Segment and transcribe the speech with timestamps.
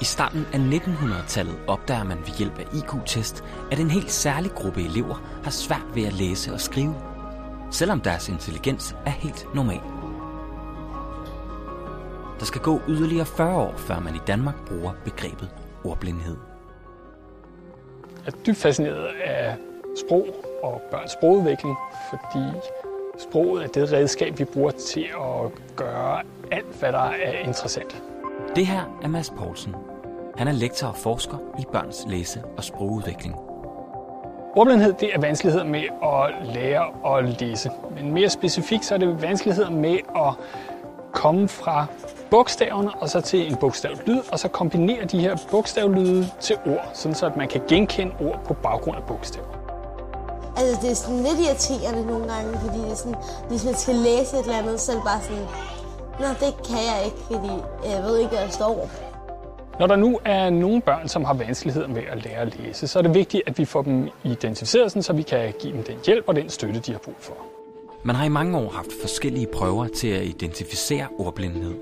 [0.00, 4.80] I starten af 1900-tallet opdager man ved hjælp af IQ-test, at en helt særlig gruppe
[4.80, 6.94] elever har svært ved at læse og skrive,
[7.70, 9.80] selvom deres intelligens er helt normal.
[12.40, 15.50] Der skal gå yderligere 40 år, før man i Danmark bruger begrebet
[15.84, 16.36] ordblindhed.
[18.26, 19.56] Jeg er dybt fascineret af
[20.06, 20.26] sprog
[20.62, 21.76] og børns sprogudvikling,
[22.10, 22.44] fordi
[23.30, 28.02] sproget er det redskab, vi bruger til at gøre alt, hvad der er interessant.
[28.58, 29.74] Det her er Mads Poulsen.
[30.36, 33.34] Han er lektor og forsker i børns læse- og sprogudvikling.
[34.56, 37.70] Ordblindhed det er vanskeligheder med at lære at læse.
[37.94, 40.34] Men mere specifikt så er det vanskeligheder med at
[41.12, 41.86] komme fra
[42.30, 47.14] bogstaverne og så til en bogstavlyd, og så kombinere de her bogstavlyde til ord, sådan
[47.14, 49.46] så at man kan genkende ord på baggrund af bogstaver.
[50.56, 53.16] Altså, det er sådan lidt irriterende nogle gange, fordi det er sådan,
[53.48, 55.46] hvis man skal læse et eller andet, så er det bare sådan,
[56.20, 57.52] Nå, det kan jeg ikke, fordi
[57.94, 58.90] jeg ved ikke, hvad der står.
[59.78, 62.98] Når der nu er nogle børn, som har vanskeligheder med at lære at læse, så
[62.98, 65.96] er det vigtigt, at vi får dem identificeret, sådan, så vi kan give dem den
[66.06, 67.34] hjælp og den støtte, de har brug for.
[68.02, 71.74] Man har i mange år haft forskellige prøver til at identificere ordblindhed.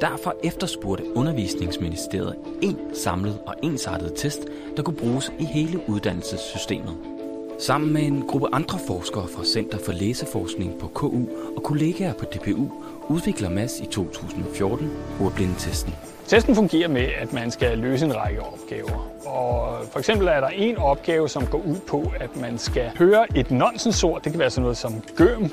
[0.00, 4.40] Derfor efterspurgte Undervisningsministeriet en samlet og ensartet test,
[4.76, 7.17] der kunne bruges i hele uddannelsessystemet.
[7.60, 12.24] Sammen med en gruppe andre forskere fra Center for Læseforskning på KU og kollegaer på
[12.24, 12.70] DPU
[13.08, 15.94] udvikler Mads i 2014 ordblindetesten.
[16.26, 19.10] Testen fungerer med, at man skal løse en række opgaver.
[19.26, 23.38] Og for eksempel er der en opgave, som går ud på, at man skal høre
[23.38, 24.22] et nonsensord.
[24.22, 25.50] Det kan være sådan noget som gøm.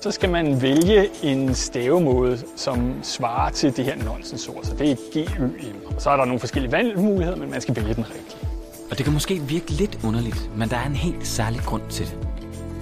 [0.00, 4.64] Så skal man vælge en stavemåde, som svarer til det her nonsensord.
[4.64, 5.98] Så det er G-Ø-M.
[5.98, 8.53] Så er der nogle forskellige valgmuligheder, men man skal vælge den rigtige.
[8.94, 12.06] Og det kan måske virke lidt underligt, men der er en helt særlig grund til
[12.06, 12.18] det.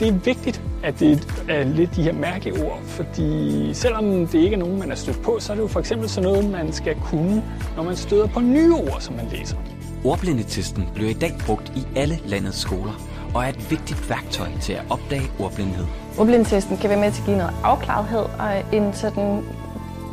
[0.01, 4.59] Det er vigtigt, at det er lidt de her mærkeord, fordi selvom det ikke er
[4.59, 6.97] nogen, man er stødt på, så er det jo for eksempel sådan noget, man skal
[7.01, 7.45] kunne,
[7.77, 9.57] når man støder på nye ord, som man læser.
[10.05, 12.93] Ordblindetesten bliver i dag brugt i alle landets skoler
[13.35, 15.85] og er et vigtigt værktøj til at opdage ordblindhed.
[16.19, 19.43] Ordblindetesten kan være med til at give noget afklarethed, og en sådan,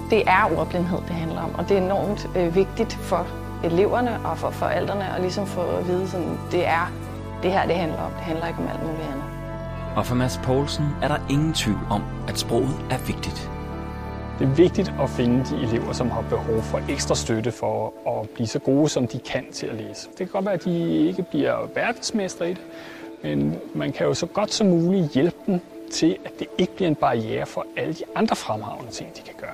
[0.10, 3.28] det er ordblindhed, det handler om, og det er enormt øh, vigtigt for
[3.64, 6.92] eleverne og for forældrene at ligesom få at vide, sådan, det er
[7.44, 8.12] det her, det handler om.
[8.12, 9.24] Det handler ikke om alt muligt andet.
[9.96, 13.52] Og for Mads Poulsen er der ingen tvivl om, at sproget er vigtigt.
[14.40, 18.30] Det er vigtigt at finde de elever, som har behov for ekstra støtte for at
[18.30, 20.08] blive så gode, som de kan til at læse.
[20.09, 22.62] Det kan godt være, at de ikke bliver verdensmestre i det,
[23.24, 25.59] men man kan jo så godt som muligt hjælpe dem
[25.92, 29.34] til, at det ikke bliver en barriere for alle de andre fremragende ting, de kan
[29.40, 29.50] gøre.